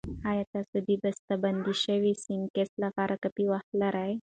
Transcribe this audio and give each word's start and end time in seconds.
ایا 0.31 0.43
تاسو 0.53 0.77
د 0.87 0.89
بستهبندي 1.03 1.73
شويو 1.83 2.19
سنکس 2.25 2.69
لپاره 2.83 3.13
کافي 3.23 3.45
وخت 3.53 3.69
لرئ؟ 3.81 4.13